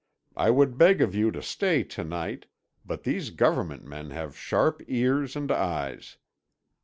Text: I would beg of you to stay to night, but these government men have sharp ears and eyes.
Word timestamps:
I 0.35 0.49
would 0.49 0.79
beg 0.79 0.99
of 0.99 1.13
you 1.13 1.29
to 1.29 1.43
stay 1.43 1.83
to 1.83 2.03
night, 2.03 2.47
but 2.83 3.03
these 3.03 3.29
government 3.29 3.85
men 3.85 4.09
have 4.09 4.35
sharp 4.35 4.81
ears 4.87 5.35
and 5.35 5.51
eyes. 5.51 6.17